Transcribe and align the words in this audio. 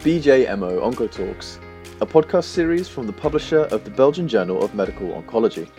BJMO 0.00 0.80
Oncotalks, 0.80 1.58
a 2.00 2.06
podcast 2.06 2.44
series 2.44 2.88
from 2.88 3.06
the 3.06 3.12
publisher 3.12 3.64
of 3.64 3.84
the 3.84 3.90
Belgian 3.90 4.26
Journal 4.26 4.64
of 4.64 4.74
Medical 4.74 5.08
Oncology. 5.08 5.70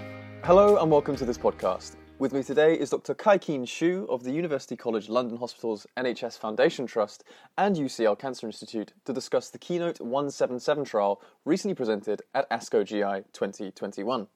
Hello 0.43 0.77
and 0.77 0.91
welcome 0.91 1.15
to 1.15 1.25
this 1.25 1.39
podcast. 1.39 1.95
With 2.19 2.31
me 2.31 2.43
today 2.43 2.75
is 2.75 2.91
Dr. 2.91 3.15
Kai 3.15 3.39
Keen 3.39 3.65
Shiu 3.65 4.07
of 4.09 4.23
the 4.23 4.31
University 4.31 4.75
College 4.75 5.09
London 5.09 5.37
Hospital's 5.37 5.87
NHS 5.97 6.37
Foundation 6.37 6.85
Trust 6.85 7.23
and 7.57 7.75
UCL 7.75 8.19
Cancer 8.19 8.45
Institute 8.45 8.93
to 9.05 9.11
discuss 9.11 9.49
the 9.49 9.57
Keynote 9.57 9.99
177 9.99 10.85
trial 10.85 11.19
recently 11.43 11.73
presented 11.73 12.21
at 12.35 12.47
ASCO 12.51 12.85
GI 12.85 13.25
2021. 13.33 14.27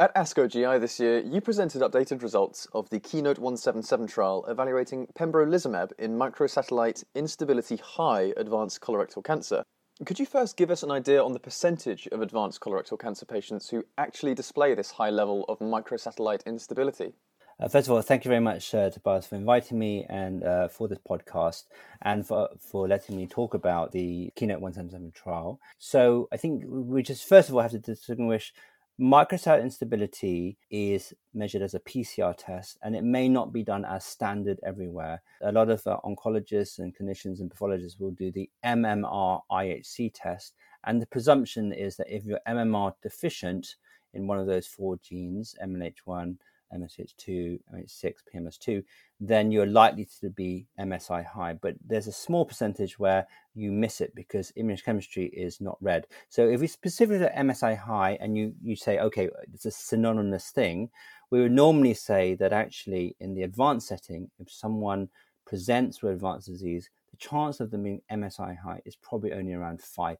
At 0.00 0.14
ASCO 0.14 0.48
GI 0.48 0.78
this 0.78 0.98
year, 0.98 1.18
you 1.18 1.42
presented 1.42 1.82
updated 1.82 2.22
results 2.22 2.66
of 2.72 2.88
the 2.88 2.98
Keynote 2.98 3.38
177 3.38 4.06
trial 4.06 4.46
evaluating 4.48 5.06
pembrolizumab 5.08 5.92
in 5.98 6.16
microsatellite 6.16 7.04
instability 7.14 7.76
high 7.76 8.32
advanced 8.38 8.80
colorectal 8.80 9.22
cancer. 9.22 9.62
Could 10.06 10.18
you 10.18 10.24
first 10.24 10.56
give 10.56 10.70
us 10.70 10.82
an 10.82 10.90
idea 10.90 11.22
on 11.22 11.34
the 11.34 11.38
percentage 11.38 12.06
of 12.12 12.22
advanced 12.22 12.60
colorectal 12.60 12.98
cancer 12.98 13.26
patients 13.26 13.68
who 13.68 13.84
actually 13.98 14.34
display 14.34 14.72
this 14.72 14.92
high 14.92 15.10
level 15.10 15.44
of 15.50 15.58
microsatellite 15.58 16.46
instability? 16.46 17.12
Uh, 17.60 17.68
first 17.68 17.86
of 17.86 17.92
all, 17.92 18.00
thank 18.00 18.24
you 18.24 18.30
very 18.30 18.40
much, 18.40 18.74
uh, 18.74 18.88
Tobias, 18.88 19.26
for 19.26 19.34
inviting 19.34 19.78
me 19.78 20.06
and 20.08 20.42
uh, 20.42 20.66
for 20.66 20.88
this 20.88 20.98
podcast 21.06 21.64
and 22.00 22.26
for, 22.26 22.48
for 22.58 22.88
letting 22.88 23.18
me 23.18 23.26
talk 23.26 23.52
about 23.52 23.92
the 23.92 24.32
Keynote 24.34 24.62
177 24.62 25.12
trial. 25.12 25.60
So, 25.76 26.26
I 26.32 26.38
think 26.38 26.64
we 26.66 27.02
just 27.02 27.28
first 27.28 27.50
of 27.50 27.54
all 27.54 27.60
have 27.60 27.72
to 27.72 27.78
distinguish 27.78 28.54
Microsatellite 29.00 29.62
instability 29.62 30.58
is 30.70 31.14
measured 31.32 31.62
as 31.62 31.72
a 31.72 31.80
PCR 31.80 32.34
test, 32.36 32.76
and 32.82 32.94
it 32.94 33.02
may 33.02 33.30
not 33.30 33.50
be 33.50 33.62
done 33.62 33.82
as 33.86 34.04
standard 34.04 34.60
everywhere. 34.62 35.22
A 35.40 35.50
lot 35.50 35.70
of 35.70 35.86
uh, 35.86 35.96
oncologists 36.04 36.80
and 36.80 36.94
clinicians 36.94 37.40
and 37.40 37.50
pathologists 37.50 37.98
will 37.98 38.10
do 38.10 38.30
the 38.30 38.50
MMR 38.62 39.40
IHC 39.50 40.10
test, 40.12 40.54
and 40.84 41.00
the 41.00 41.06
presumption 41.06 41.72
is 41.72 41.96
that 41.96 42.14
if 42.14 42.26
you're 42.26 42.40
MMR 42.46 42.92
deficient 43.02 43.76
in 44.12 44.26
one 44.26 44.38
of 44.38 44.46
those 44.46 44.66
four 44.66 44.98
genes, 44.98 45.54
MLH1, 45.64 46.36
MSH2, 46.74 47.60
MSH6, 47.74 48.14
PMS2, 48.34 48.84
then 49.20 49.50
you're 49.50 49.66
likely 49.66 50.08
to 50.20 50.30
be 50.30 50.66
MSI 50.78 51.24
high. 51.24 51.54
But 51.54 51.76
there's 51.84 52.06
a 52.06 52.12
small 52.12 52.44
percentage 52.44 52.98
where 52.98 53.26
you 53.54 53.72
miss 53.72 54.00
it 54.00 54.14
because 54.14 54.52
immunochemistry 54.52 55.30
is 55.32 55.60
not 55.60 55.78
read. 55.80 56.06
So 56.28 56.48
if 56.48 56.60
we 56.60 56.66
specifically 56.66 57.26
at 57.26 57.36
MSI 57.36 57.76
high 57.76 58.18
and 58.20 58.36
you, 58.36 58.54
you 58.62 58.76
say, 58.76 58.98
okay, 58.98 59.28
it's 59.52 59.66
a 59.66 59.70
synonymous 59.70 60.50
thing, 60.50 60.90
we 61.30 61.40
would 61.40 61.52
normally 61.52 61.94
say 61.94 62.34
that 62.34 62.52
actually 62.52 63.16
in 63.20 63.34
the 63.34 63.42
advanced 63.42 63.88
setting, 63.88 64.30
if 64.38 64.50
someone 64.50 65.08
presents 65.46 66.02
with 66.02 66.12
advanced 66.12 66.48
disease, 66.48 66.90
chance 67.16 67.60
of 67.60 67.70
them 67.70 67.82
being 67.84 68.02
MSI 68.10 68.56
high 68.56 68.80
is 68.84 68.96
probably 68.96 69.32
only 69.32 69.52
around 69.52 69.80
5%. 69.80 70.16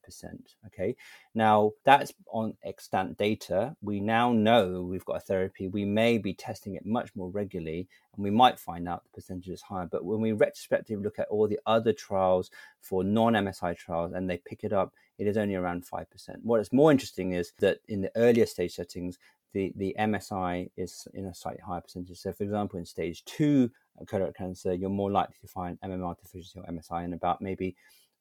Okay. 0.66 0.96
Now, 1.34 1.72
that's 1.84 2.12
on 2.32 2.54
extant 2.64 3.16
data. 3.16 3.76
We 3.82 4.00
now 4.00 4.32
know 4.32 4.82
we've 4.82 5.04
got 5.04 5.16
a 5.16 5.20
therapy. 5.20 5.68
We 5.68 5.84
may 5.84 6.18
be 6.18 6.34
testing 6.34 6.74
it 6.74 6.84
much 6.84 7.14
more 7.14 7.30
regularly 7.30 7.88
and 8.14 8.24
we 8.24 8.30
might 8.30 8.58
find 8.58 8.88
out 8.88 9.04
the 9.04 9.10
percentage 9.10 9.48
is 9.48 9.62
higher. 9.62 9.88
But 9.90 10.04
when 10.04 10.20
we 10.20 10.32
retrospectively 10.32 11.02
look 11.02 11.18
at 11.18 11.28
all 11.28 11.48
the 11.48 11.60
other 11.66 11.92
trials 11.92 12.50
for 12.80 13.04
non 13.04 13.34
MSI 13.34 13.76
trials 13.76 14.12
and 14.12 14.28
they 14.28 14.38
pick 14.38 14.64
it 14.64 14.72
up, 14.72 14.92
it 15.18 15.26
is 15.26 15.36
only 15.36 15.54
around 15.54 15.84
5%. 15.84 16.06
What 16.42 16.60
is 16.60 16.72
more 16.72 16.90
interesting 16.90 17.32
is 17.32 17.52
that 17.58 17.78
in 17.88 18.00
the 18.00 18.12
earlier 18.16 18.46
stage 18.46 18.74
settings, 18.74 19.18
the, 19.52 19.72
the 19.76 19.94
MSI 19.98 20.70
is 20.76 21.06
in 21.14 21.26
a 21.26 21.34
slightly 21.34 21.62
higher 21.66 21.80
percentage. 21.80 22.18
So, 22.18 22.32
for 22.32 22.44
example, 22.44 22.78
in 22.78 22.84
stage 22.84 23.24
two 23.24 23.70
colorectal 24.06 24.36
cancer, 24.36 24.74
you're 24.74 24.90
more 24.90 25.10
likely 25.10 25.36
to 25.40 25.46
find 25.46 25.78
MMR 25.80 26.16
deficiency 26.18 26.58
or 26.58 26.64
MSI 26.72 27.04
in 27.04 27.12
about 27.12 27.40
maybe 27.40 27.76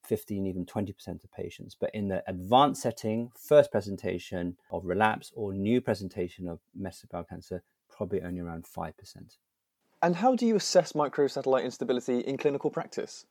15, 0.05 0.45
even 0.45 0.65
20% 0.65 1.23
of 1.23 1.31
patients. 1.31 1.75
But 1.79 1.91
in 1.93 2.07
the 2.07 2.23
advanced 2.27 2.81
setting, 2.81 3.31
first 3.37 3.71
presentation 3.71 4.57
of 4.71 4.85
relapse 4.85 5.31
or 5.35 5.53
new 5.53 5.81
presentation 5.81 6.47
of 6.47 6.59
metastatic 6.79 7.09
bowel 7.11 7.23
cancer, 7.23 7.63
probably 7.89 8.21
only 8.21 8.39
around 8.39 8.65
5%. 8.65 8.93
And 10.01 10.15
how 10.15 10.35
do 10.35 10.45
you 10.45 10.55
assess 10.55 10.93
microsatellite 10.93 11.65
instability 11.65 12.19
in 12.19 12.37
clinical 12.37 12.69
practice? 12.69 13.25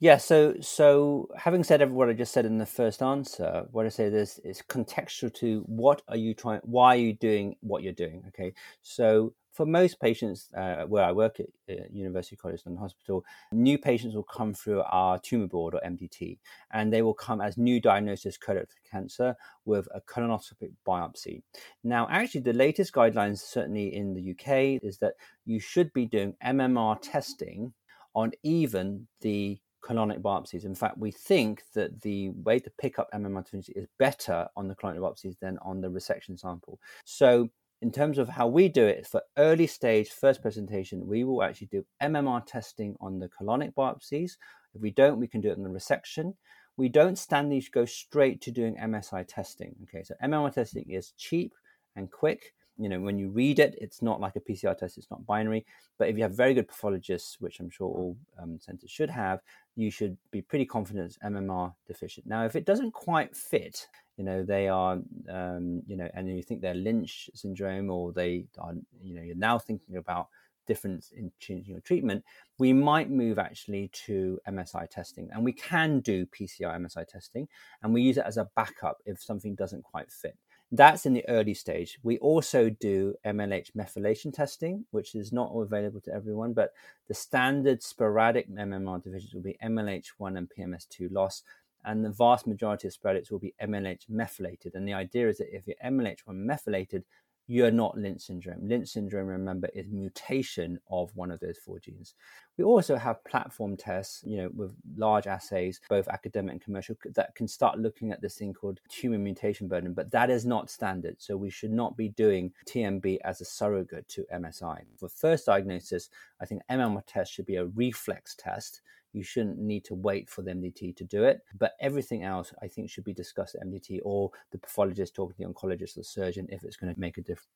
Yeah, 0.00 0.18
so 0.18 0.54
so 0.60 1.28
having 1.36 1.64
said 1.64 1.90
what 1.90 2.08
I 2.08 2.12
just 2.12 2.32
said 2.32 2.46
in 2.46 2.58
the 2.58 2.66
first 2.66 3.02
answer, 3.02 3.66
what 3.72 3.84
I 3.84 3.88
say 3.88 4.04
is 4.04 4.38
is 4.44 4.62
contextual 4.68 5.34
to 5.34 5.64
what 5.66 6.02
are 6.08 6.16
you 6.16 6.34
trying, 6.34 6.60
why 6.62 6.94
are 6.94 7.00
you 7.00 7.14
doing 7.14 7.56
what 7.60 7.82
you're 7.82 7.92
doing? 7.92 8.22
Okay, 8.28 8.52
so 8.80 9.34
for 9.52 9.66
most 9.66 9.98
patients 9.98 10.50
uh, 10.56 10.84
where 10.84 11.02
I 11.02 11.10
work 11.10 11.40
at 11.40 11.46
uh, 11.68 11.82
University 11.90 12.36
College 12.36 12.60
London 12.64 12.80
Hospital, 12.80 13.24
new 13.50 13.76
patients 13.76 14.14
will 14.14 14.22
come 14.22 14.54
through 14.54 14.82
our 14.82 15.18
tumor 15.18 15.48
board 15.48 15.74
or 15.74 15.80
MDT, 15.84 16.38
and 16.70 16.92
they 16.92 17.02
will 17.02 17.14
come 17.14 17.40
as 17.40 17.58
new 17.58 17.80
diagnosis 17.80 18.38
colorectal 18.38 18.78
cancer 18.88 19.34
with 19.64 19.88
a 19.92 20.00
colonoscopic 20.00 20.70
biopsy. 20.86 21.42
Now, 21.82 22.06
actually, 22.08 22.42
the 22.42 22.52
latest 22.52 22.92
guidelines, 22.92 23.38
certainly 23.38 23.92
in 23.96 24.14
the 24.14 24.30
UK, 24.30 24.80
is 24.84 24.98
that 24.98 25.14
you 25.44 25.58
should 25.58 25.92
be 25.92 26.06
doing 26.06 26.36
MMR 26.44 26.98
testing 27.02 27.72
on 28.14 28.30
even 28.44 29.08
the 29.22 29.58
colonic 29.88 30.20
biopsies. 30.20 30.64
In 30.64 30.74
fact, 30.74 30.98
we 30.98 31.10
think 31.10 31.62
that 31.74 32.00
the 32.02 32.30
way 32.30 32.58
to 32.58 32.70
pick 32.78 32.98
up 32.98 33.08
MMR 33.14 33.44
deficiency 33.44 33.72
is 33.74 33.86
better 33.98 34.46
on 34.56 34.68
the 34.68 34.74
colonic 34.74 34.98
biopsies 34.98 35.38
than 35.40 35.58
on 35.62 35.80
the 35.80 35.88
resection 35.88 36.38
sample. 36.38 36.78
So 37.04 37.48
in 37.80 37.92
terms 37.92 38.18
of 38.18 38.28
how 38.28 38.48
we 38.48 38.68
do 38.68 38.84
it 38.84 39.06
for 39.06 39.22
early 39.36 39.66
stage 39.66 40.10
first 40.10 40.42
presentation, 40.42 41.06
we 41.06 41.24
will 41.24 41.42
actually 41.42 41.68
do 41.68 41.86
MMR 42.02 42.44
testing 42.44 42.96
on 43.00 43.18
the 43.18 43.28
colonic 43.28 43.74
biopsies. 43.74 44.32
If 44.74 44.82
we 44.82 44.90
don't, 44.90 45.20
we 45.20 45.28
can 45.28 45.40
do 45.40 45.50
it 45.50 45.56
on 45.56 45.62
the 45.62 45.70
resection. 45.70 46.34
We 46.76 46.88
don't 46.88 47.18
stand 47.18 47.50
these 47.50 47.68
go 47.68 47.84
straight 47.84 48.40
to 48.42 48.50
doing 48.50 48.76
MSI 48.76 49.26
testing. 49.26 49.74
Okay, 49.84 50.02
so 50.02 50.14
MMR 50.22 50.52
testing 50.52 50.88
is 50.88 51.12
cheap 51.16 51.54
and 51.96 52.10
quick. 52.10 52.52
You 52.78 52.88
know, 52.88 53.00
when 53.00 53.18
you 53.18 53.28
read 53.28 53.58
it, 53.58 53.76
it's 53.80 54.02
not 54.02 54.20
like 54.20 54.36
a 54.36 54.40
PCR 54.40 54.76
test, 54.76 54.98
it's 54.98 55.10
not 55.10 55.26
binary. 55.26 55.66
But 55.98 56.08
if 56.08 56.16
you 56.16 56.22
have 56.22 56.32
very 56.32 56.54
good 56.54 56.68
pathologists, 56.68 57.40
which 57.40 57.60
I'm 57.60 57.70
sure 57.70 57.88
all 57.88 58.16
um, 58.40 58.58
centers 58.60 58.90
should 58.90 59.10
have, 59.10 59.40
you 59.76 59.90
should 59.90 60.16
be 60.30 60.42
pretty 60.42 60.64
confident 60.64 61.06
it's 61.06 61.18
MMR 61.18 61.74
deficient. 61.86 62.26
Now, 62.26 62.44
if 62.44 62.54
it 62.56 62.64
doesn't 62.64 62.92
quite 62.92 63.36
fit, 63.36 63.86
you 64.18 64.24
know 64.24 64.42
they 64.42 64.68
are 64.68 64.98
um, 65.30 65.82
you 65.86 65.96
know 65.96 66.08
and 66.12 66.28
you 66.28 66.42
think 66.42 66.60
they're 66.60 66.74
lynch 66.74 67.30
syndrome 67.34 67.88
or 67.88 68.12
they 68.12 68.44
are 68.58 68.74
you 69.00 69.14
know 69.14 69.22
you're 69.22 69.36
now 69.36 69.58
thinking 69.58 69.96
about 69.96 70.28
difference 70.66 71.12
in 71.16 71.32
changing 71.38 71.72
your 71.72 71.80
treatment 71.80 72.22
we 72.58 72.74
might 72.74 73.08
move 73.10 73.38
actually 73.38 73.88
to 73.94 74.38
msi 74.46 74.90
testing 74.90 75.30
and 75.32 75.42
we 75.42 75.52
can 75.52 76.00
do 76.00 76.26
pcr 76.26 76.78
msi 76.78 77.06
testing 77.08 77.48
and 77.82 77.94
we 77.94 78.02
use 78.02 78.18
it 78.18 78.24
as 78.26 78.36
a 78.36 78.50
backup 78.54 78.98
if 79.06 79.22
something 79.22 79.54
doesn't 79.54 79.82
quite 79.82 80.12
fit 80.12 80.36
that's 80.70 81.06
in 81.06 81.14
the 81.14 81.26
early 81.28 81.54
stage. 81.54 81.98
We 82.02 82.18
also 82.18 82.68
do 82.68 83.14
MLH 83.24 83.72
methylation 83.76 84.32
testing, 84.32 84.84
which 84.90 85.14
is 85.14 85.32
not 85.32 85.50
available 85.54 86.00
to 86.02 86.12
everyone, 86.12 86.52
but 86.52 86.72
the 87.08 87.14
standard 87.14 87.82
sporadic 87.82 88.50
MMR 88.50 89.02
divisions 89.02 89.34
will 89.34 89.42
be 89.42 89.56
MLH1 89.62 90.36
and 90.36 90.50
PMS2 90.50 91.10
loss 91.10 91.42
and 91.84 92.04
the 92.04 92.10
vast 92.10 92.46
majority 92.46 92.88
of 92.88 92.94
sporadics 92.94 93.30
will 93.30 93.38
be 93.38 93.54
MLH 93.62 94.08
methylated. 94.08 94.74
And 94.74 94.86
the 94.86 94.92
idea 94.92 95.28
is 95.28 95.38
that 95.38 95.54
if 95.54 95.66
you're 95.66 95.76
MLH1 95.84 96.34
methylated, 96.34 97.04
you're 97.50 97.70
not 97.70 97.96
Lynch 97.96 98.20
syndrome. 98.20 98.68
Lynch 98.68 98.90
syndrome, 98.90 99.26
remember, 99.26 99.68
is 99.74 99.86
mutation 99.88 100.78
of 100.90 101.10
one 101.16 101.30
of 101.30 101.40
those 101.40 101.56
four 101.56 101.80
genes. 101.80 102.14
We 102.58 102.64
also 102.64 102.96
have 102.96 103.24
platform 103.24 103.74
tests, 103.74 104.22
you 104.26 104.36
know, 104.36 104.50
with 104.54 104.74
large 104.96 105.26
assays, 105.26 105.80
both 105.88 106.08
academic 106.08 106.52
and 106.52 106.60
commercial, 106.60 106.94
that 107.14 107.34
can 107.34 107.48
start 107.48 107.78
looking 107.78 108.12
at 108.12 108.20
this 108.20 108.36
thing 108.36 108.52
called 108.52 108.80
tumor 108.90 109.16
mutation 109.16 109.66
burden, 109.66 109.94
but 109.94 110.10
that 110.10 110.28
is 110.28 110.44
not 110.44 110.68
standard. 110.68 111.16
So 111.18 111.38
we 111.38 111.48
should 111.48 111.72
not 111.72 111.96
be 111.96 112.10
doing 112.10 112.52
TMB 112.68 113.18
as 113.24 113.40
a 113.40 113.46
surrogate 113.46 114.08
to 114.08 114.26
MSI. 114.34 114.82
For 114.98 115.08
first 115.08 115.46
diagnosis, 115.46 116.10
I 116.42 116.44
think 116.44 116.60
MMR 116.70 117.02
test 117.06 117.32
should 117.32 117.46
be 117.46 117.56
a 117.56 117.64
reflex 117.64 118.34
test 118.34 118.82
you 119.12 119.22
shouldn't 119.22 119.58
need 119.58 119.84
to 119.86 119.94
wait 119.94 120.28
for 120.28 120.42
the 120.42 120.50
MDT 120.50 120.96
to 120.96 121.04
do 121.04 121.24
it. 121.24 121.40
But 121.58 121.72
everything 121.80 122.22
else, 122.22 122.52
I 122.62 122.68
think, 122.68 122.90
should 122.90 123.04
be 123.04 123.14
discussed 123.14 123.54
at 123.54 123.66
MDT 123.66 124.00
or 124.04 124.30
the 124.52 124.58
pathologist 124.58 125.14
talking 125.14 125.34
to 125.36 125.42
the 125.42 125.52
oncologist 125.52 125.96
or 125.96 126.00
the 126.00 126.04
surgeon 126.04 126.46
if 126.50 126.64
it's 126.64 126.76
going 126.76 126.94
to 126.94 127.00
make 127.00 127.18
a 127.18 127.22
difference. 127.22 127.48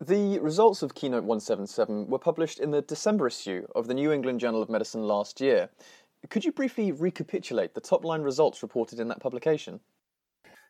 The 0.00 0.40
results 0.40 0.82
of 0.82 0.94
Keynote 0.94 1.22
177 1.22 2.08
were 2.08 2.18
published 2.18 2.58
in 2.58 2.72
the 2.72 2.82
December 2.82 3.28
issue 3.28 3.66
of 3.76 3.86
the 3.86 3.94
New 3.94 4.10
England 4.10 4.40
Journal 4.40 4.60
of 4.60 4.68
Medicine 4.68 5.02
last 5.02 5.40
year. 5.40 5.70
Could 6.28 6.44
you 6.44 6.50
briefly 6.50 6.90
recapitulate 6.90 7.74
the 7.74 7.80
top 7.80 8.04
line 8.04 8.22
results 8.22 8.62
reported 8.62 8.98
in 8.98 9.08
that 9.08 9.20
publication? 9.20 9.80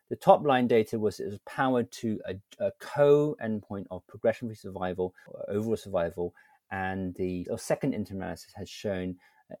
The 0.09 0.15
top 0.17 0.45
line 0.45 0.67
data 0.67 0.99
was 0.99 1.19
it 1.19 1.25
was 1.25 1.39
powered 1.47 1.91
to 1.93 2.19
a, 2.27 2.35
a 2.63 2.71
co 2.79 3.35
endpoint 3.43 3.85
of 3.89 4.05
progression 4.05 4.47
free 4.47 4.55
survival, 4.55 5.15
overall 5.47 5.77
survival, 5.77 6.35
and 6.69 7.15
the 7.15 7.47
second 7.57 7.93
interim 7.93 8.21
analysis 8.21 8.51
has 8.55 8.69
shown 8.69 9.15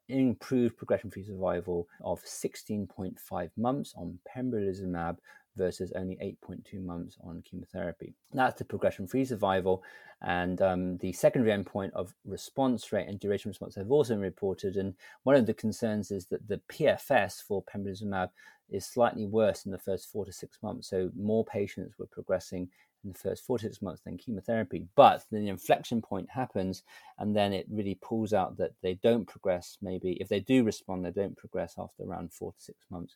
improved 0.09 0.77
progression-free 0.77 1.23
survival 1.23 1.87
of 2.01 2.23
16.5 2.23 3.49
months 3.57 3.93
on 3.97 4.19
pembrolizumab 4.35 5.17
versus 5.55 5.91
only 5.95 6.15
8.2 6.15 6.83
months 6.83 7.17
on 7.23 7.43
chemotherapy. 7.43 8.15
That's 8.33 8.57
the 8.57 8.65
progression 8.65 9.07
free 9.07 9.25
survival. 9.25 9.83
And 10.21 10.61
um, 10.61 10.97
the 10.97 11.11
secondary 11.11 11.55
endpoint 11.55 11.91
of 11.93 12.13
response 12.25 12.91
rate 12.91 13.07
and 13.07 13.19
duration 13.19 13.49
response 13.49 13.75
have 13.75 13.91
also 13.91 14.13
been 14.13 14.21
reported. 14.21 14.77
And 14.77 14.95
one 15.23 15.35
of 15.35 15.45
the 15.45 15.53
concerns 15.53 16.11
is 16.11 16.25
that 16.27 16.47
the 16.47 16.61
PFS 16.69 17.43
for 17.43 17.63
pembrolizumab 17.63 18.29
is 18.69 18.85
slightly 18.85 19.25
worse 19.25 19.65
in 19.65 19.71
the 19.71 19.77
first 19.77 20.09
four 20.11 20.25
to 20.25 20.31
six 20.31 20.57
months. 20.63 20.89
So 20.89 21.11
more 21.15 21.45
patients 21.45 21.99
were 21.99 22.07
progressing 22.07 22.69
in 23.03 23.11
the 23.11 23.17
first 23.17 23.45
four 23.45 23.57
to 23.57 23.65
six 23.65 23.81
months 23.81 24.01
than 24.01 24.17
chemotherapy. 24.17 24.85
But 24.95 25.25
then 25.31 25.43
the 25.43 25.49
inflection 25.49 26.01
point 26.01 26.29
happens, 26.29 26.83
and 27.19 27.35
then 27.35 27.53
it 27.53 27.67
really 27.69 27.95
pulls 27.95 28.33
out 28.33 28.57
that 28.57 28.73
they 28.81 28.95
don't 28.95 29.25
progress. 29.25 29.77
Maybe 29.81 30.13
if 30.13 30.29
they 30.29 30.39
do 30.39 30.63
respond, 30.63 31.05
they 31.05 31.11
don't 31.11 31.37
progress 31.37 31.75
after 31.77 32.03
around 32.03 32.33
four 32.33 32.51
to 32.53 32.61
six 32.61 32.79
months. 32.89 33.15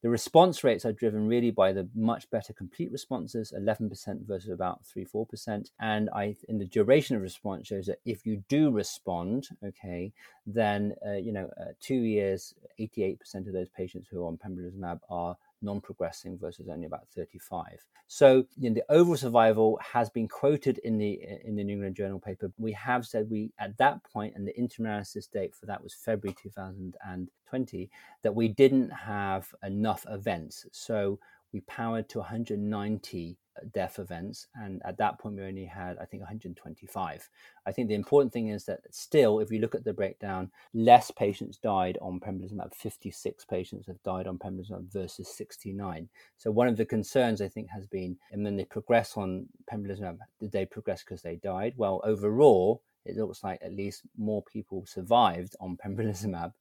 The 0.00 0.08
response 0.08 0.62
rates 0.62 0.84
are 0.84 0.92
driven 0.92 1.26
really 1.26 1.50
by 1.50 1.72
the 1.72 1.88
much 1.92 2.30
better 2.30 2.52
complete 2.52 2.92
responses, 2.92 3.52
11% 3.56 4.26
versus 4.28 4.50
about 4.50 4.86
3 4.86 5.04
4%. 5.04 5.70
And 5.80 6.08
I, 6.14 6.36
in 6.48 6.58
the 6.58 6.66
duration 6.66 7.16
of 7.16 7.22
response, 7.22 7.66
shows 7.66 7.86
that 7.86 7.98
if 8.04 8.24
you 8.24 8.44
do 8.48 8.70
respond, 8.70 9.48
okay, 9.64 10.12
then, 10.46 10.94
uh, 11.04 11.14
you 11.14 11.32
know, 11.32 11.50
uh, 11.60 11.72
two 11.80 11.96
years, 11.96 12.54
88% 12.78 13.48
of 13.48 13.52
those 13.52 13.68
patients 13.70 14.06
who 14.08 14.22
are 14.22 14.28
on 14.28 14.38
pembrolizumab 14.38 15.00
are 15.10 15.36
non-progressing 15.62 16.38
versus 16.38 16.68
only 16.68 16.86
about 16.86 17.08
35. 17.14 17.84
So 18.06 18.46
you 18.56 18.70
know, 18.70 18.74
the 18.74 18.92
overall 18.92 19.16
survival 19.16 19.78
has 19.82 20.08
been 20.10 20.28
quoted 20.28 20.78
in 20.78 20.98
the 20.98 21.20
in 21.44 21.56
the 21.56 21.64
New 21.64 21.74
England 21.74 21.96
Journal 21.96 22.18
paper. 22.18 22.52
We 22.58 22.72
have 22.72 23.06
said 23.06 23.30
we 23.30 23.52
at 23.58 23.76
that 23.78 24.02
point, 24.04 24.34
and 24.36 24.46
the 24.46 24.56
interim 24.56 24.86
analysis 24.86 25.26
date 25.26 25.54
for 25.54 25.66
that 25.66 25.82
was 25.82 25.94
February 25.94 26.36
2020, 26.40 27.90
that 28.22 28.34
we 28.34 28.48
didn't 28.48 28.90
have 28.90 29.54
enough 29.62 30.06
events. 30.08 30.66
So 30.72 31.18
we 31.52 31.60
powered 31.62 32.08
to 32.10 32.18
190 32.18 33.36
uh, 33.56 33.60
death 33.72 33.98
events, 33.98 34.46
and 34.54 34.82
at 34.84 34.98
that 34.98 35.18
point 35.18 35.36
we 35.36 35.42
only 35.42 35.64
had, 35.64 35.96
I 35.98 36.04
think, 36.04 36.20
125. 36.20 37.28
I 37.66 37.72
think 37.72 37.88
the 37.88 37.94
important 37.94 38.32
thing 38.32 38.48
is 38.48 38.64
that 38.66 38.80
still, 38.90 39.40
if 39.40 39.50
you 39.50 39.60
look 39.60 39.74
at 39.74 39.84
the 39.84 39.92
breakdown, 39.92 40.50
less 40.74 41.10
patients 41.10 41.56
died 41.56 41.98
on 42.00 42.20
pembrolizumab. 42.20 42.74
56 42.74 43.44
patients 43.46 43.86
have 43.86 44.02
died 44.02 44.26
on 44.26 44.38
pembrolizumab 44.38 44.92
versus 44.92 45.28
69. 45.28 46.08
So 46.36 46.50
one 46.50 46.68
of 46.68 46.76
the 46.76 46.84
concerns 46.84 47.40
I 47.40 47.48
think 47.48 47.68
has 47.70 47.86
been, 47.86 48.18
and 48.30 48.44
then 48.44 48.56
they 48.56 48.64
progress 48.64 49.16
on 49.16 49.46
pembrolizumab, 49.72 50.18
did 50.40 50.52
they 50.52 50.66
progress 50.66 51.02
because 51.02 51.22
they 51.22 51.36
died? 51.36 51.74
Well, 51.76 52.00
overall, 52.04 52.82
it 53.04 53.16
looks 53.16 53.42
like 53.42 53.60
at 53.62 53.74
least 53.74 54.02
more 54.16 54.42
people 54.42 54.84
survived 54.86 55.56
on 55.60 55.76
pembrolizumab 55.84 56.52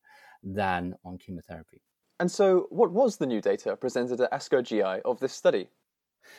than 0.44 0.96
on 1.04 1.18
chemotherapy. 1.18 1.82
And 2.20 2.32
so, 2.32 2.68
what 2.70 2.92
was 2.92 3.18
the 3.18 3.28
new 3.28 3.42
data 3.42 3.76
presented 3.76 4.22
at 4.22 4.32
ASCO 4.32 4.64
GI 4.64 5.02
of 5.06 5.20
this 5.20 5.34
study? 5.34 5.70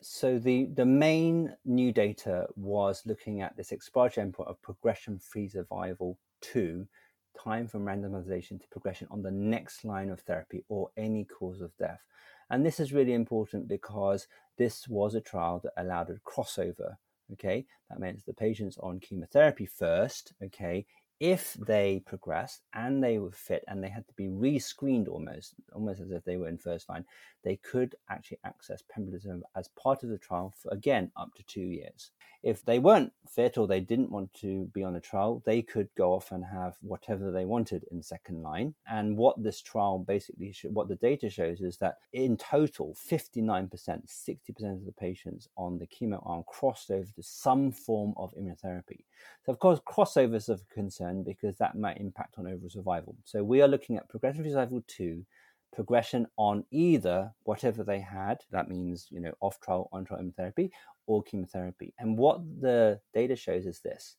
So 0.02 0.38
the, 0.38 0.66
the 0.74 0.84
main 0.84 1.54
new 1.64 1.92
data 1.92 2.46
was 2.56 3.02
looking 3.06 3.40
at 3.40 3.56
this 3.56 3.72
exploratory 3.72 4.26
endpoint 4.26 4.48
of 4.48 4.60
progression-free 4.60 5.48
survival 5.48 6.18
to 6.42 6.86
time 7.42 7.68
from 7.68 7.84
randomization 7.84 8.60
to 8.60 8.68
progression 8.70 9.08
on 9.10 9.22
the 9.22 9.30
next 9.30 9.84
line 9.84 10.10
of 10.10 10.20
therapy 10.20 10.64
or 10.68 10.90
any 10.96 11.24
cause 11.24 11.60
of 11.60 11.76
death. 11.78 12.00
And 12.50 12.64
this 12.64 12.80
is 12.80 12.92
really 12.92 13.12
important 13.12 13.68
because 13.68 14.26
this 14.56 14.88
was 14.88 15.14
a 15.14 15.20
trial 15.20 15.60
that 15.62 15.72
allowed 15.76 16.10
a 16.10 16.14
crossover. 16.28 16.96
Okay, 17.32 17.66
that 17.90 18.00
means 18.00 18.24
the 18.24 18.32
patients 18.32 18.78
on 18.78 19.00
chemotherapy 19.00 19.66
first, 19.66 20.32
okay, 20.42 20.86
if 21.20 21.54
they 21.54 22.00
progressed 22.06 22.62
and 22.74 23.02
they 23.02 23.18
were 23.18 23.32
fit 23.32 23.64
and 23.66 23.82
they 23.82 23.88
had 23.88 24.06
to 24.06 24.14
be 24.14 24.28
re-screened 24.28 25.08
almost 25.08 25.54
almost 25.72 26.00
as 26.00 26.10
if 26.10 26.24
they 26.24 26.36
were 26.36 26.48
in 26.48 26.58
first 26.58 26.88
line 26.88 27.04
they 27.44 27.56
could 27.56 27.94
actually 28.10 28.38
access 28.44 28.82
pembrolizumab 28.82 29.40
as 29.56 29.68
part 29.68 30.02
of 30.02 30.10
the 30.10 30.18
trial 30.18 30.52
for 30.56 30.70
again 30.72 31.10
up 31.16 31.34
to 31.34 31.42
two 31.44 31.62
years. 31.62 32.10
If 32.42 32.64
they 32.64 32.78
weren't 32.78 33.12
fit 33.26 33.58
or 33.58 33.66
they 33.66 33.80
didn't 33.80 34.10
want 34.10 34.32
to 34.34 34.66
be 34.74 34.84
on 34.84 34.92
the 34.92 35.00
trial 35.00 35.42
they 35.46 35.62
could 35.62 35.88
go 35.96 36.12
off 36.12 36.32
and 36.32 36.44
have 36.44 36.76
whatever 36.82 37.30
they 37.30 37.46
wanted 37.46 37.84
in 37.90 38.02
second 38.02 38.42
line. 38.42 38.74
And 38.86 39.16
what 39.16 39.42
this 39.42 39.60
trial 39.60 39.98
basically 39.98 40.54
what 40.64 40.88
the 40.88 40.96
data 40.96 41.30
shows 41.30 41.60
is 41.60 41.78
that 41.78 41.96
in 42.12 42.36
total 42.36 42.94
59% 42.94 43.70
60% 43.70 44.72
of 44.72 44.84
the 44.84 44.92
patients 44.92 45.48
on 45.56 45.78
the 45.78 45.86
chemo 45.86 46.22
arm 46.26 46.44
crossed 46.46 46.90
over 46.90 47.08
to 47.16 47.22
some 47.22 47.72
form 47.72 48.14
of 48.16 48.34
immunotherapy. 48.34 49.04
So 49.46 49.52
of 49.52 49.58
course 49.58 49.80
crossovers 49.80 50.48
of 50.48 50.68
concern 50.68 51.07
because 51.24 51.56
that 51.58 51.76
might 51.76 51.98
impact 51.98 52.38
on 52.38 52.46
overall 52.46 52.70
survival. 52.70 53.16
So 53.24 53.42
we 53.42 53.62
are 53.62 53.68
looking 53.68 53.96
at 53.96 54.08
progression 54.08 54.44
survival 54.44 54.82
2, 54.86 55.24
progression 55.72 56.26
on 56.36 56.64
either 56.70 57.32
whatever 57.44 57.84
they 57.84 58.00
had, 58.00 58.38
that 58.50 58.68
means, 58.68 59.06
you 59.10 59.20
know, 59.20 59.32
off 59.40 59.60
trial, 59.60 59.88
on 59.92 60.04
trial 60.04 60.22
immunotherapy, 60.22 60.70
or 61.06 61.22
chemotherapy. 61.22 61.94
And 61.98 62.16
what 62.16 62.40
the 62.60 63.00
data 63.14 63.36
shows 63.36 63.66
is 63.66 63.80
this 63.80 64.16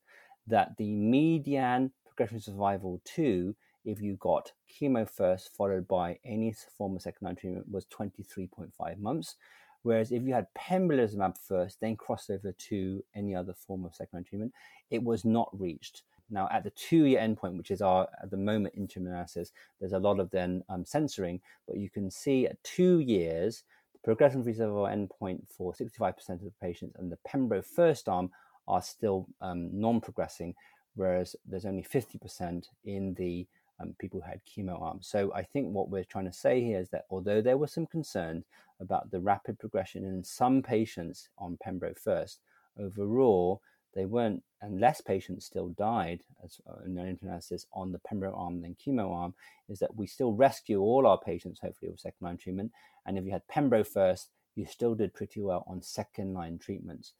that 0.48 0.76
the 0.78 0.92
median 0.92 1.92
progression 2.06 2.40
survival 2.40 3.02
2 3.06 3.56
if 3.86 4.02
you 4.02 4.16
got 4.18 4.52
chemo 4.70 5.10
first 5.10 5.52
followed 5.56 5.88
by 5.88 6.18
any 6.26 6.54
form 6.78 6.96
of 6.96 7.02
second 7.02 7.26
line 7.26 7.36
treatment 7.36 7.66
was 7.70 7.86
23.5 7.86 9.00
months 9.00 9.36
whereas 9.84 10.12
if 10.12 10.24
you 10.24 10.34
had 10.34 10.48
pembrolizumab 10.58 11.38
first 11.38 11.80
then 11.80 11.96
crossed 11.96 12.30
over 12.30 12.52
to 12.54 13.02
any 13.16 13.34
other 13.34 13.54
form 13.54 13.86
of 13.86 13.96
second 13.96 14.18
line 14.18 14.24
treatment 14.24 14.54
it 14.90 15.02
was 15.02 15.24
not 15.24 15.50
reached 15.54 16.04
now, 16.30 16.48
at 16.52 16.64
the 16.64 16.70
two-year 16.72 17.20
endpoint, 17.20 17.58
which 17.58 17.72
is 17.72 17.81
our 17.81 18.08
at 18.22 18.30
the 18.30 18.38
moment 18.38 18.76
interim 18.78 19.08
analysis, 19.08 19.52
there's 19.80 19.94
a 19.94 20.00
lot 20.00 20.20
of 20.20 20.30
then 20.31 20.64
um, 20.70 20.86
censoring, 20.86 21.42
but 21.68 21.78
you 21.78 21.90
can 21.90 22.12
see 22.12 22.46
at 22.46 22.64
two 22.64 23.00
years, 23.00 23.64
the 23.94 24.00
progression-free 24.04 24.54
survival 24.54 24.84
endpoint 24.84 25.42
for 25.50 25.74
65% 25.74 26.30
of 26.30 26.42
the 26.42 26.54
patients 26.62 26.96
and 26.98 27.12
the 27.12 27.18
Pembro 27.28 27.64
first 27.64 28.08
arm 28.08 28.30
are 28.68 28.81
still 28.81 29.28
um, 29.42 29.70
non-progressing, 29.74 30.54
whereas 30.96 31.36
there's 31.46 31.66
only 31.66 31.84
50% 31.84 32.66
in 32.86 33.14
the 33.16 33.48
um, 33.80 33.96
people 33.98 34.22
who 34.22 34.30
had 34.30 34.42
chemo 34.46 34.81
arms. 34.81 35.08
So 35.08 35.31
I 35.34 35.44
think 35.44 35.74
what 35.74 35.90
we're 35.90 36.04
trying 36.04 36.26
to 36.26 36.34
say 36.34 36.62
here 36.62 36.80
is 36.80 36.90
that 36.90 37.06
although 37.10 37.42
there 37.42 37.58
were 37.58 37.68
some 37.68 37.88
concerns 37.88 38.46
about 38.80 39.10
the 39.10 39.20
rapid 39.20 39.58
progression 39.58 40.06
in 40.06 40.24
some 40.24 40.62
patients 40.62 41.30
on 41.38 41.58
Pembro 41.66 41.98
first, 41.98 42.42
overall 42.78 43.62
they 43.96 44.06
weren't, 44.06 44.44
and 44.62 44.80
less 44.80 45.02
patients 45.02 45.46
still 45.46 45.70
died 45.70 46.22
as 46.44 46.60
uh, 46.70 46.84
in 46.86 46.98
an 46.98 47.18
analysis 47.22 47.66
on 47.74 47.92
the 47.92 48.00
pembro 48.00 48.38
arm 48.38 48.62
than 48.62 48.76
chemo 48.76 49.14
arm, 49.14 49.34
is 49.68 49.80
that 49.80 49.96
we 49.96 50.08
still 50.08 50.34
rescue 50.34 50.80
all 50.80 51.08
our 51.08 51.20
patients, 51.20 51.60
hopefully, 51.62 51.92
with 51.92 52.00
second 52.00 52.26
line 52.26 52.38
treatment. 52.38 52.72
And 53.06 53.18
if 53.18 53.26
you 53.26 53.32
had 53.32 53.48
pembro 53.48 53.86
first, 53.86 54.30
you 54.56 54.66
still 54.66 54.96
did 54.96 55.14
pretty 55.14 55.42
well 55.42 55.64
on 55.68 55.82
second 55.82 56.34
line 56.34 56.60
treatments. 56.60 57.14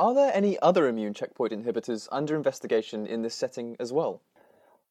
Are 0.00 0.14
there 0.14 0.32
any 0.34 0.58
other 0.60 0.88
immune 0.88 1.14
checkpoint 1.14 1.52
inhibitors 1.52 2.08
under 2.10 2.34
investigation 2.34 3.06
in 3.06 3.22
this 3.22 3.34
setting 3.34 3.76
as 3.78 3.92
well? 3.92 4.22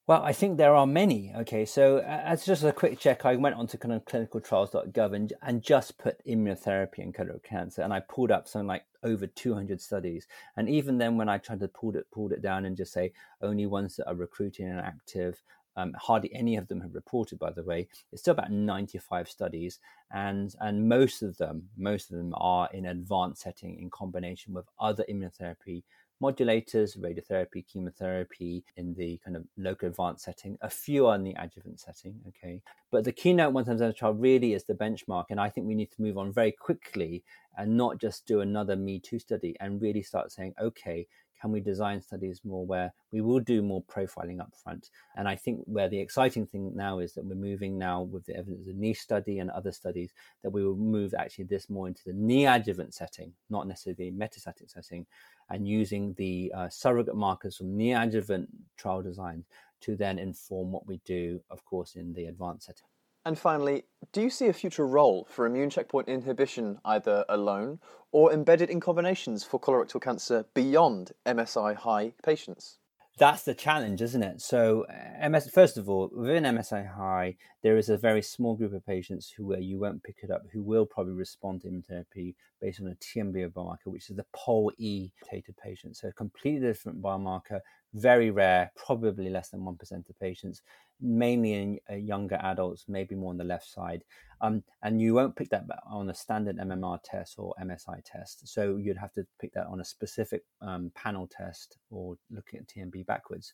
Well, 0.07 0.23
I 0.23 0.33
think 0.33 0.57
there 0.57 0.75
are 0.75 0.87
many. 0.87 1.31
Okay, 1.37 1.63
so 1.63 1.99
as 1.99 2.45
just 2.45 2.63
a 2.63 2.71
quick 2.73 2.99
check, 2.99 3.23
I 3.23 3.35
went 3.35 3.55
onto 3.55 3.77
kind 3.77 3.93
of 3.93 4.03
clinicaltrials.gov 4.05 5.15
and, 5.15 5.33
and 5.43 5.61
just 5.61 5.97
put 5.99 6.25
immunotherapy 6.25 6.99
in 6.99 7.13
colorectal 7.13 7.43
cancer, 7.43 7.81
and 7.83 7.93
I 7.93 7.99
pulled 8.01 8.31
up 8.31 8.47
something 8.47 8.67
like 8.67 8.83
over 9.03 9.27
200 9.27 9.79
studies. 9.79 10.27
And 10.57 10.67
even 10.67 10.97
then, 10.97 11.17
when 11.17 11.29
I 11.29 11.37
tried 11.37 11.59
to 11.61 11.67
pull 11.67 11.95
it 11.95 12.09
pulled 12.11 12.33
it 12.33 12.41
down 12.41 12.65
and 12.65 12.75
just 12.75 12.93
say 12.93 13.13
only 13.41 13.67
ones 13.67 13.95
that 13.95 14.07
are 14.07 14.15
recruiting 14.15 14.67
and 14.67 14.79
active, 14.79 15.41
um, 15.77 15.93
hardly 15.97 16.33
any 16.33 16.57
of 16.57 16.67
them 16.67 16.81
have 16.81 16.95
reported. 16.95 17.37
By 17.37 17.51
the 17.51 17.63
way, 17.63 17.87
it's 18.11 18.23
still 18.23 18.33
about 18.33 18.51
95 18.51 19.29
studies, 19.29 19.79
and 20.11 20.53
and 20.59 20.89
most 20.89 21.21
of 21.21 21.37
them, 21.37 21.69
most 21.77 22.11
of 22.11 22.17
them 22.17 22.33
are 22.37 22.67
in 22.73 22.87
advanced 22.87 23.43
setting 23.43 23.79
in 23.79 23.91
combination 23.91 24.53
with 24.53 24.65
other 24.79 25.05
immunotherapy 25.09 25.83
modulators, 26.21 26.97
radiotherapy, 26.97 27.65
chemotherapy 27.65 28.63
in 28.77 28.93
the 28.93 29.19
kind 29.23 29.35
of 29.35 29.43
local 29.57 29.89
advanced 29.89 30.23
setting, 30.25 30.57
a 30.61 30.69
few 30.69 31.07
are 31.07 31.15
in 31.15 31.23
the 31.23 31.35
adjuvant 31.39 31.79
setting, 31.79 32.19
okay? 32.27 32.61
But 32.91 33.03
the 33.03 33.11
keynote 33.11 33.53
one 33.53 33.65
times 33.65 33.81
trial 33.95 34.13
really 34.13 34.53
is 34.53 34.63
the 34.63 34.73
benchmark. 34.73 35.25
And 35.29 35.39
I 35.39 35.49
think 35.49 35.67
we 35.67 35.75
need 35.75 35.91
to 35.91 36.01
move 36.01 36.17
on 36.17 36.31
very 36.31 36.51
quickly 36.51 37.23
and 37.57 37.75
not 37.75 37.99
just 37.99 38.27
do 38.27 38.41
another 38.41 38.75
Me 38.75 38.99
Too 38.99 39.19
study 39.19 39.55
and 39.59 39.81
really 39.81 40.03
start 40.03 40.31
saying, 40.31 40.53
okay, 40.61 41.07
can 41.41 41.51
we 41.51 41.59
design 41.59 42.01
studies 42.01 42.41
more 42.43 42.65
where 42.65 42.93
we 43.11 43.21
will 43.21 43.39
do 43.39 43.61
more 43.61 43.83
profiling 43.83 44.39
up 44.39 44.53
front? 44.63 44.89
And 45.15 45.27
I 45.27 45.35
think 45.35 45.61
where 45.65 45.89
the 45.89 45.99
exciting 45.99 46.45
thing 46.45 46.71
now 46.75 46.99
is 46.99 47.13
that 47.13 47.25
we're 47.25 47.35
moving 47.35 47.77
now 47.77 48.03
with 48.03 48.25
the 48.25 48.35
evidence 48.35 48.67
of 48.67 48.75
niche 48.75 48.99
study 48.99 49.39
and 49.39 49.49
other 49.49 49.71
studies 49.71 50.11
that 50.43 50.51
we 50.51 50.63
will 50.63 50.75
move 50.75 51.15
actually 51.17 51.45
this 51.45 51.69
more 51.69 51.87
into 51.87 52.03
the 52.05 52.13
neoadjuvant 52.13 52.93
setting, 52.93 53.33
not 53.49 53.67
necessarily 53.67 54.11
the 54.11 54.17
metastatic 54.17 54.69
setting, 54.69 55.05
and 55.49 55.67
using 55.67 56.13
the 56.13 56.51
uh, 56.55 56.69
surrogate 56.69 57.15
markers 57.15 57.57
from 57.57 57.77
neoadjuvant 57.77 58.47
trial 58.77 59.01
designs 59.01 59.45
to 59.81 59.95
then 59.95 60.19
inform 60.19 60.71
what 60.71 60.85
we 60.85 61.01
do, 61.05 61.41
of 61.49 61.65
course, 61.65 61.95
in 61.95 62.13
the 62.13 62.25
advanced 62.25 62.67
setting. 62.67 62.90
And 63.25 63.37
finally, 63.37 63.83
do 64.11 64.21
you 64.21 64.29
see 64.29 64.47
a 64.47 64.53
future 64.53 64.87
role 64.87 65.27
for 65.29 65.45
immune 65.45 65.69
checkpoint 65.69 66.07
inhibition 66.07 66.79
either 66.83 67.23
alone 67.29 67.79
or 68.11 68.33
embedded 68.33 68.69
in 68.69 68.79
combinations 68.79 69.43
for 69.43 69.59
colorectal 69.59 70.01
cancer 70.01 70.45
beyond 70.53 71.11
MSI 71.25 71.75
high 71.75 72.13
patients? 72.23 72.79
that's 73.21 73.43
the 73.43 73.53
challenge, 73.53 74.01
isn't 74.01 74.23
it? 74.23 74.41
So, 74.41 74.85
uh, 74.89 75.29
MS, 75.29 75.49
first 75.53 75.77
of 75.77 75.87
all, 75.87 76.09
within 76.11 76.43
MSI 76.43 76.95
high, 76.95 77.35
there 77.61 77.77
is 77.77 77.89
a 77.89 77.97
very 77.97 78.23
small 78.23 78.55
group 78.55 78.73
of 78.73 78.83
patients 78.85 79.29
who 79.29 79.45
where 79.45 79.59
you 79.59 79.79
won't 79.79 80.03
pick 80.03 80.17
it 80.23 80.31
up, 80.31 80.41
who 80.51 80.63
will 80.63 80.85
probably 80.87 81.13
respond 81.13 81.61
to 81.61 81.67
immunotherapy 81.67 82.33
based 82.59 82.81
on 82.81 82.87
a 82.87 82.95
TMB 82.95 83.51
biomarker, 83.51 83.87
which 83.91 84.09
is 84.09 84.15
the 84.15 84.25
POL-E 84.33 85.11
mutated 85.21 85.55
patient. 85.57 85.97
So, 85.97 86.07
a 86.07 86.13
completely 86.13 86.67
different 86.67 87.01
biomarker, 87.01 87.59
very 87.93 88.31
rare, 88.31 88.71
probably 88.75 89.29
less 89.29 89.49
than 89.49 89.65
one 89.65 89.75
percent 89.75 90.09
of 90.09 90.19
patients, 90.19 90.61
mainly 91.01 91.53
in 91.53 91.79
uh, 91.89 91.95
younger 91.95 92.39
adults, 92.41 92.85
maybe 92.87 93.15
more 93.15 93.31
on 93.31 93.37
the 93.37 93.43
left 93.43 93.69
side. 93.69 94.03
Um, 94.41 94.63
and 94.81 94.99
you 94.99 95.13
won't 95.13 95.35
pick 95.35 95.49
that 95.49 95.65
on 95.85 96.09
a 96.09 96.13
standard 96.15 96.57
MMR 96.57 96.99
test 97.03 97.35
or 97.37 97.53
MSI 97.61 98.01
test. 98.03 98.47
So 98.47 98.77
you'd 98.77 98.97
have 98.97 99.13
to 99.13 99.25
pick 99.39 99.53
that 99.53 99.67
on 99.67 99.81
a 99.81 99.85
specific 99.85 100.43
um, 100.61 100.91
panel 100.95 101.27
test 101.27 101.77
or 101.91 102.17
looking 102.31 102.59
at 102.59 102.67
TMB 102.67 103.05
backwards. 103.05 103.53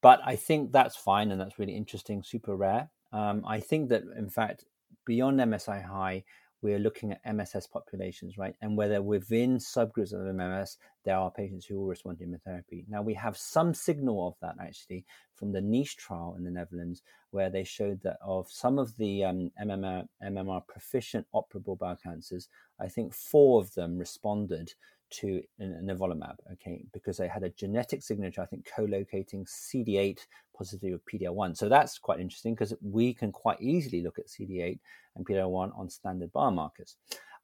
But 0.00 0.20
I 0.24 0.36
think 0.36 0.72
that's 0.72 0.96
fine 0.96 1.30
and 1.30 1.40
that's 1.40 1.58
really 1.58 1.76
interesting, 1.76 2.22
super 2.22 2.56
rare. 2.56 2.90
Um, 3.12 3.44
I 3.46 3.60
think 3.60 3.88
that, 3.90 4.02
in 4.16 4.28
fact, 4.28 4.64
beyond 5.06 5.40
MSI 5.40 5.84
high, 5.84 6.24
we're 6.62 6.78
looking 6.78 7.12
at 7.12 7.24
MSS 7.24 7.66
populations, 7.66 8.38
right? 8.38 8.54
And 8.62 8.76
whether 8.76 9.02
within 9.02 9.58
subgroups 9.58 10.12
of 10.12 10.20
MMS, 10.20 10.76
there 11.04 11.16
are 11.16 11.30
patients 11.30 11.66
who 11.66 11.78
will 11.78 11.86
respond 11.86 12.18
to 12.18 12.24
immunotherapy. 12.24 12.84
Now, 12.88 13.02
we 13.02 13.14
have 13.14 13.36
some 13.36 13.74
signal 13.74 14.28
of 14.28 14.34
that 14.40 14.54
actually 14.64 15.04
from 15.34 15.52
the 15.52 15.60
niche 15.60 15.96
trial 15.96 16.34
in 16.38 16.44
the 16.44 16.50
Netherlands, 16.50 17.02
where 17.32 17.50
they 17.50 17.64
showed 17.64 18.00
that 18.02 18.18
of 18.24 18.48
some 18.50 18.78
of 18.78 18.96
the 18.96 19.24
um, 19.24 19.50
MMR, 19.60 20.06
MMR 20.24 20.66
proficient 20.68 21.26
operable 21.34 21.76
bowel 21.76 21.96
cancers, 22.00 22.48
I 22.80 22.86
think 22.86 23.12
four 23.12 23.60
of 23.60 23.74
them 23.74 23.98
responded 23.98 24.72
to 25.12 25.42
nivolumab, 25.60 26.36
okay, 26.52 26.84
because 26.92 27.16
they 27.16 27.28
had 27.28 27.42
a 27.42 27.50
genetic 27.50 28.02
signature, 28.02 28.42
I 28.42 28.46
think, 28.46 28.68
co-locating 28.74 29.44
CD8 29.44 30.20
positivity 30.56 30.92
with 30.92 31.04
PD-L1. 31.06 31.56
So 31.56 31.68
that's 31.68 31.98
quite 31.98 32.20
interesting 32.20 32.54
because 32.54 32.74
we 32.82 33.14
can 33.14 33.32
quite 33.32 33.60
easily 33.60 34.02
look 34.02 34.18
at 34.18 34.28
CD8 34.28 34.78
and 35.16 35.26
PD-L1 35.26 35.78
on 35.78 35.88
standard 35.88 36.32
biomarkers. 36.32 36.94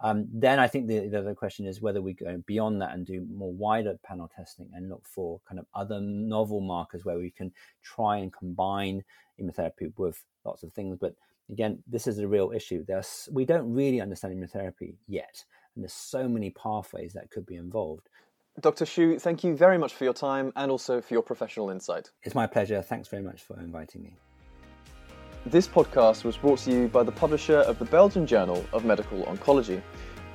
Um, 0.01 0.29
then 0.33 0.61
I 0.61 0.69
think 0.69 0.87
the, 0.87 1.09
the, 1.09 1.19
other 1.19 1.35
question 1.35 1.67
is 1.67 1.81
whether 1.81 2.01
we 2.01 2.13
go 2.13 2.41
beyond 2.47 2.81
that 2.81 2.95
and 2.95 3.05
do 3.05 3.27
more 3.33 3.53
wider 3.53 3.99
panel 4.05 4.31
testing 4.35 4.71
and 4.73 4.89
look 4.89 5.05
for 5.05 5.41
kind 5.49 5.59
of 5.59 5.67
other 5.75 6.01
novel 6.01 6.61
markers 6.61 7.05
where 7.05 7.19
we 7.19 7.31
can 7.31 7.53
try 7.83 8.19
and 8.19 8.33
combine 8.33 9.03
immunotherapy 9.41 9.93
with 9.97 10.23
lots 10.45 10.63
of 10.63 10.73
things. 10.73 10.97
But 11.01 11.15
again, 11.51 11.83
this 11.89 12.07
is 12.07 12.21
a 12.21 12.29
real 12.29 12.53
issue. 12.53 12.85
There's, 12.87 13.29
we 13.33 13.45
don't 13.45 13.73
really 13.73 14.01
understand 14.01 14.37
immunotherapy 14.37 14.95
yet, 15.09 15.45
and 15.78 15.85
there's 15.85 15.92
so 15.92 16.28
many 16.28 16.50
pathways 16.50 17.12
that 17.12 17.30
could 17.30 17.47
be 17.47 17.54
involved. 17.54 18.08
Dr. 18.61 18.85
Shiu, 18.85 19.20
thank 19.20 19.44
you 19.44 19.54
very 19.56 19.78
much 19.78 19.94
for 19.94 20.02
your 20.02 20.12
time 20.12 20.52
and 20.56 20.73
also 20.73 21.00
for 21.00 21.14
your 21.14 21.23
professional 21.23 21.70
insight. 21.70 22.11
It's 22.25 22.35
my 22.35 22.49
pleasure. 22.49 22.82
Thanks 22.82 23.06
very 23.06 23.23
much 23.23 23.42
for 23.42 23.56
inviting 23.61 24.02
me. 24.02 24.16
This 25.47 25.68
podcast 25.68 26.25
was 26.25 26.37
brought 26.37 26.58
to 26.61 26.73
you 26.73 26.88
by 26.88 27.04
the 27.04 27.12
publisher 27.12 27.58
of 27.58 27.78
the 27.78 27.85
Belgian 27.85 28.26
Journal 28.26 28.64
of 28.73 28.85
Medical 28.85 29.23
Oncology. 29.23 29.80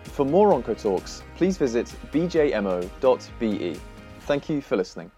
For 0.03 0.25
more 0.25 0.53
Oncotalks, 0.53 1.23
please 1.35 1.57
visit 1.57 1.87
bjmo.be. 2.13 3.79
Thank 4.21 4.49
you 4.49 4.61
for 4.61 4.77
listening. 4.77 5.11